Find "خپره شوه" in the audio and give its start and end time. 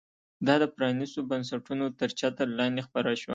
2.87-3.29